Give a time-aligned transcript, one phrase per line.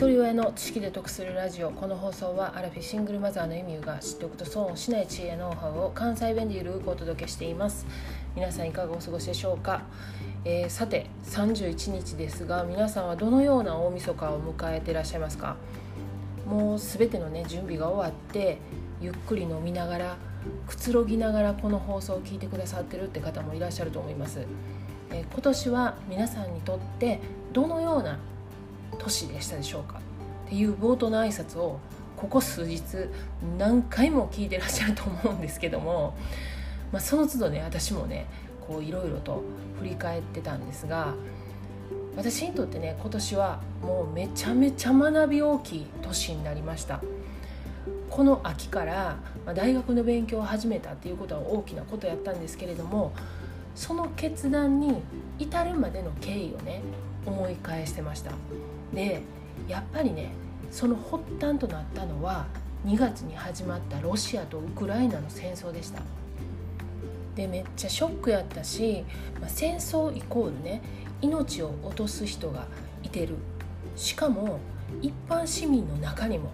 [0.00, 1.70] 一人親の知識で得するラジオ。
[1.70, 7.84] この放送はアラフィシングルマザーのエミューが知っておくと損をしない知恵やノウハウを関西弁でゆるくお届けしています。
[8.34, 9.82] 皆さんいかがお過ごしでしょうか、
[10.46, 15.56] えー、さて31日ですが皆さんはどのような大晦日を迎えていらっしゃいますか？
[16.46, 18.56] もう全てのね準備が終わって
[19.02, 20.16] ゆっくり飲みながら
[20.66, 24.46] くつろぎながらこの放送を聞いてくださってるって方もいらっしゃると思います、
[25.10, 27.20] えー、今年は皆さんにとって
[27.52, 28.18] どのような
[29.00, 29.98] 年でしたでしょうか。
[30.46, 31.78] っていう冒頭の挨拶を
[32.16, 32.82] ここ数日
[33.58, 36.14] 何回も聞いてらっしゃると思うんですけども、
[36.92, 38.26] まあ、その都度ね私もね
[38.66, 39.42] こういろいろと
[39.78, 41.14] 振り返ってたんですが
[42.16, 47.00] 私にとってね今年はもうめちゃめちゃ学び大きい年になりました。
[48.10, 49.18] この秋から
[49.54, 53.12] 大学の勉強を始めたっていうことは大きなことやったんですけれども
[53.76, 55.00] その決断に
[55.38, 56.82] 至るまでの経緯をね
[57.24, 58.32] 思い返してました。
[58.94, 59.22] で
[59.68, 60.32] やっぱりね
[60.70, 62.46] その発端となったのは
[62.86, 66.00] 2月に始まったロシアとウクライナの戦争でした。
[67.34, 69.04] でめっちゃショックやったし、
[69.40, 70.82] まあ、戦争イコールね
[71.20, 72.66] 命を落とす人が
[73.02, 73.36] いてる。
[73.96, 74.58] しかも
[75.02, 76.50] 一般市民の中にも。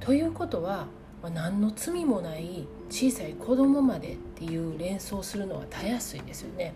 [0.00, 0.86] ということは、
[1.22, 6.74] まあ、何の罪もない小さい子供までっていう連想するのはたやすいですよね。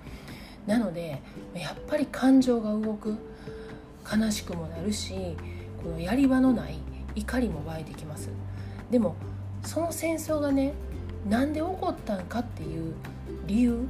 [0.66, 1.22] なので
[1.54, 3.16] やっぱり感情が動く。
[4.10, 5.36] 悲しくもなるし
[5.82, 6.78] このやり場のない
[7.14, 8.30] 怒りも湧いてきます。
[8.90, 9.16] でも
[9.64, 10.74] その戦争がね
[11.28, 12.94] なんで起こったんかっていう
[13.46, 13.86] 理由。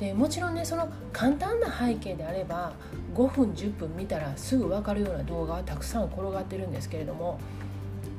[0.00, 2.72] でもちろんねその簡単な背景であれば
[3.14, 7.38] 5分10分見たらすぐ分かるような動画はたくさん転がってるんですけれども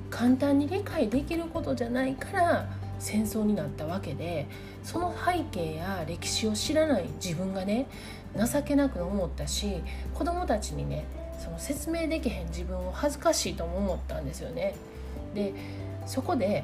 [0.09, 2.70] 簡単に理解できることじゃないから
[3.04, 4.48] 戦争になったわけで
[4.82, 7.86] その背景や歴史を知らない自分がね
[8.36, 9.82] 情けなく思ったし
[10.14, 11.06] 子供たちにね
[11.38, 14.76] その説明できへん自分を恥ずかしいとも思ったんですよね。
[15.36, 15.53] で
[16.06, 16.64] そこで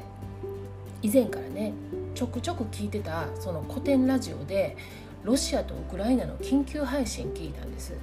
[1.01, 1.73] 以前からね
[2.15, 4.77] ちょくちょく聞いてたその古典ラジオで
[5.23, 7.93] ロシアとウクライナの緊急配信聞いたんです。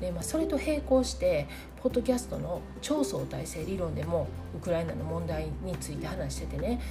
[0.00, 1.46] でまあ、それと並行して
[1.82, 6.82] ポッドキャストの超相対性理論でもウクライナの問題について話しててね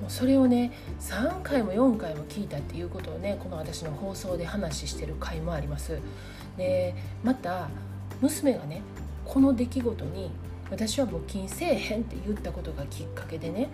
[0.00, 5.98] もうそれをね3回も4回も聞いたっていうことをねこの私の放送で話してる回もあります。
[6.56, 6.94] で
[7.24, 7.68] また
[8.20, 8.82] 娘がね
[9.24, 10.30] この出来事に
[10.70, 13.68] 私は募金せえへんって言ったことがきっかけでね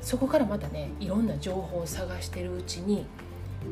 [0.00, 3.06] そこからまたねいろんな情報を探してるうちに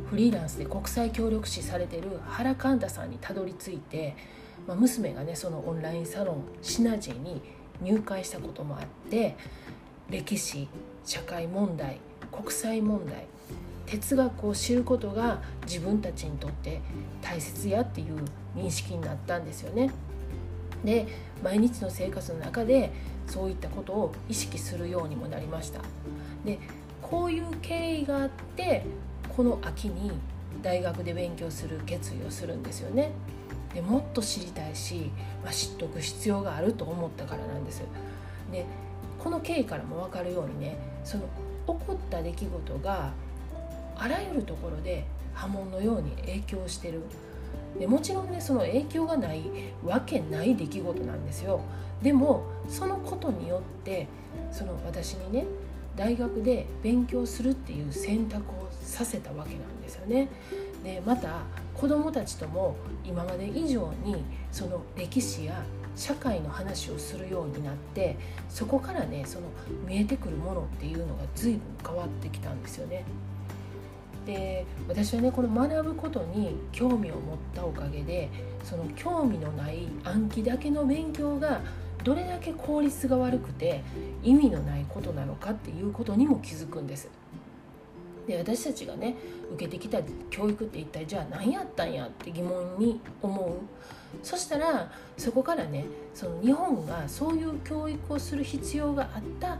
[0.08, 4.16] フリーランスで国際協力士されてる原寛太さんにたどり着いて、
[4.66, 7.42] まあ、娘がねそのオンラインサロンシナジーに
[7.82, 9.36] 入会したこともあって
[10.10, 10.68] 歴史
[11.04, 11.98] 社会問題
[12.30, 13.26] 国際問題
[13.86, 16.80] 哲学を知ることが自分たちにとって
[17.20, 18.24] 大切やっていう
[18.56, 19.90] 認識になったんですよね。
[20.84, 21.06] で
[21.42, 22.90] 毎日の生活の中で
[23.26, 25.80] そういったことを意識するようにもなりました。
[26.44, 26.58] で
[27.00, 28.84] こういう経緯があって
[29.36, 30.12] この秋に
[30.62, 33.10] 大学で勉強する決意をするんですよね。
[33.74, 35.10] でもっと知りたいし、
[35.42, 37.82] まあ、知っとく必要があると思ったからなんです。
[38.50, 38.64] で
[39.22, 41.28] この経緯からも分かるようにねその起
[41.66, 43.12] こった出来事が
[43.96, 47.02] あらゆるところで波紋のように影響してる
[47.78, 49.42] でもちろんねその影響がない
[49.84, 51.60] わけない出来事なんですよ
[52.02, 54.08] でもそのことによって
[54.50, 55.46] その私にね
[55.96, 60.28] 大学で勉強するっていう選択をさせたわけなんですよね。
[60.82, 61.42] でまた
[61.74, 65.62] 子どもたちとも今まで以上にその歴史や
[65.96, 68.16] 社会の話をするようになって
[68.48, 69.46] そこからねその
[69.86, 73.04] 見えてくるものっていうのが随分変わってきたんですよね。
[74.26, 78.30] で私はねこの学ぶことに興味を持ったおかげで
[78.62, 81.60] その興味のない暗記だけの勉強が
[82.04, 83.82] どれだけ効率が悪くて
[84.22, 87.08] 意味のないことなのかっていうことにも気づくんです。
[88.26, 89.16] で私たちがね
[89.54, 89.98] 受けてきた
[90.30, 93.56] 教育って一体じゃあ何やったんやって疑問に思う
[94.22, 99.58] そしたらそこからねその日本がそういう教育をする必要があった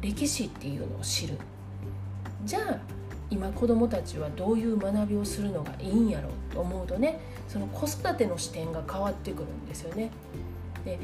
[0.00, 1.38] 歴史っていうのを知る
[2.44, 2.78] じゃあ
[3.28, 7.18] 今子どもたちはどういう学びをするのがいいんやろうと思うとね
[7.48, 10.10] その子育ての視点が変わってくるんですよね。
[10.84, 10.98] で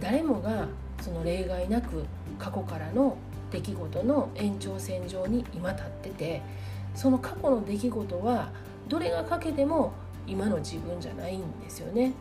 [0.00, 0.66] 誰もが
[1.00, 2.04] その例外なく
[2.38, 3.16] 過去からの
[3.50, 6.42] 出来事の延長線上に今立ってて
[6.94, 8.50] その過去の出来事は
[8.88, 9.92] どれが欠けても
[10.26, 12.12] 今の自分じゃないんですよね。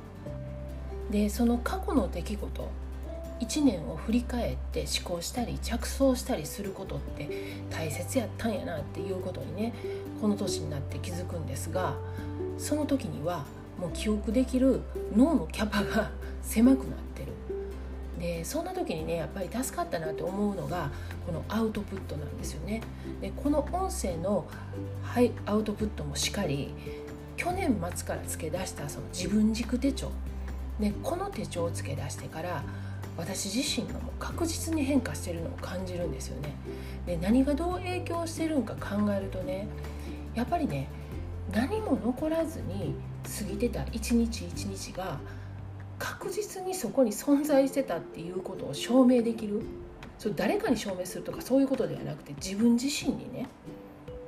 [1.12, 2.70] でその過去の出来事
[3.40, 7.30] 1年を振り返って思考したり着想したりすることって
[7.70, 9.74] 大切やったんやなっていうことにね
[10.20, 11.96] この年になって気づくんですが
[12.58, 13.46] その時には
[13.80, 14.82] もう記憶できる
[15.16, 16.10] 脳のキャパが
[16.42, 17.32] 狭くなってる
[18.20, 20.90] でそんな時にねやっぱり助かったなと思うのが
[21.26, 22.82] このアウトプットなんですよね。
[23.22, 24.48] でこの音声の、
[25.04, 26.74] はい、アウトプットもしっかり
[27.36, 30.12] 去年末から付け出したその自分軸手帳。
[30.80, 32.64] でこの手帳を付け出してから
[33.18, 36.56] 私自身がもう確実に変化してるのを感じるんですよね。
[37.06, 39.68] で何がどう影響してるんか考えるとね
[40.36, 40.88] やっぱりね
[41.52, 45.20] 何も残らずに過ぎてた一日一日が
[46.00, 49.62] 確実にそこに存在してたっていうことを証明できる
[50.18, 53.48] それ誰かに証明するとかそういうことではなくて自分自身にね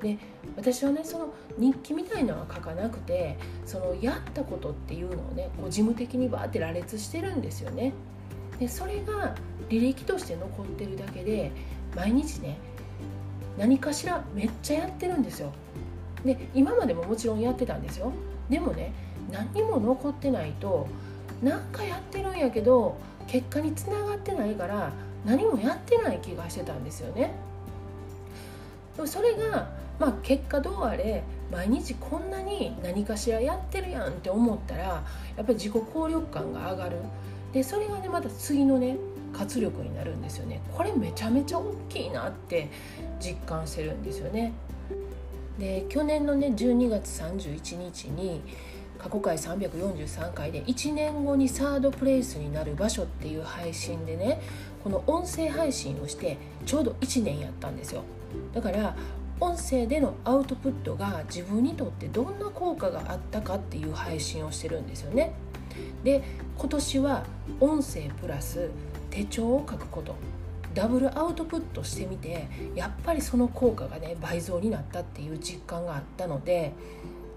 [0.02, 0.18] で
[0.56, 7.94] 私はねその日記みたいなのは書かなくてそのやったことっていうのをねこう事務的にバーって羅列してるんですよね。
[8.60, 9.36] でそれが
[9.70, 11.52] 履歴として残ってるだけで
[11.96, 12.58] 毎日ね
[13.58, 15.52] 何かしらめっちゃやってるんですよ。
[16.24, 18.12] で今までももちろんやってたんですよ。
[18.50, 18.94] でもね
[19.32, 20.88] 何も残ってないと
[21.42, 22.98] 何かやってるんやけど
[23.28, 24.92] 結果につながってないから
[25.26, 27.34] 何もやってない気がしてたんですよね。
[28.96, 29.70] でもそれが、
[30.00, 35.04] まあ、結果どうあれ毎日こんなに何かしらやってるやんって思ったらや
[35.42, 36.98] っぱり自己効力感が上がる。
[37.54, 38.98] でそれがねまた次のね
[39.34, 40.62] 活力になるんですよね。
[40.76, 42.70] これめちゃめちゃ大きいなって
[43.20, 44.54] 実感してるんですよね。
[45.58, 48.42] で去年のね12月31日に
[49.00, 54.42] 過去回343回で1年後にサードプレイスになる場所っていう配信でね
[54.84, 58.04] この音声配信をしてちょうど1年やったんですよ。
[58.54, 58.96] だから
[59.40, 65.34] 音声でのアウトプットが自分にとってどんな効果があったかっていう配信をしてるんですよね。
[66.04, 66.24] で
[66.58, 67.24] 今年は
[67.62, 68.70] 音声プラス
[69.10, 70.16] 手帳を書くこと。
[70.76, 76.74] ダブルアウトプットしてみてやっぱりその効果がね倍増になったっていう実感があったので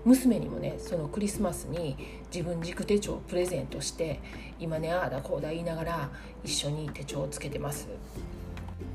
[0.04, 1.96] 娘にもねそのクリスマスに
[2.34, 4.20] 自分軸手帳をプレゼントして
[4.58, 6.10] 今ねああだこうだ言いながら
[6.44, 7.88] 一緒に手帳をつけてます。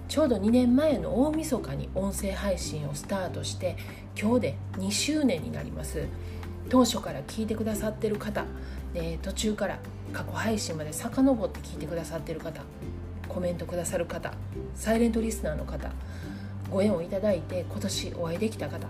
[0.08, 3.76] ちょうど2年前の大晦日に音声配信をスタートして
[4.20, 6.06] 今日で2周年になります。
[6.70, 8.46] 当初から聞いてくださってる方
[8.94, 9.80] で途中から
[10.14, 12.62] 過去配信まで遡って聞いてくださってる方
[13.28, 14.34] コメントくださる方
[14.76, 15.92] サイレントリスナーの方
[16.70, 18.88] ご縁をいただいて今年お会いできた方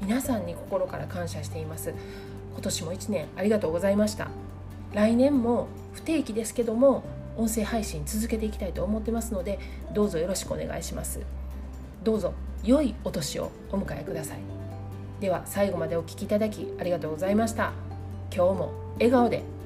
[0.00, 1.94] 皆さんに心から感謝しています。
[2.52, 4.28] 今年も1年ありがとうございました。
[4.94, 7.02] 来年も不定期ですけども
[7.36, 9.58] 音声配信続けていきたいと思ってますので
[9.92, 11.20] どうぞよろしくお願いします。
[12.02, 12.32] どうぞ
[12.64, 14.38] 良いお年をお迎えください。
[15.20, 17.72] では最後までお聴きいただきありがとうございました。
[18.34, 19.57] 今日も笑顔で。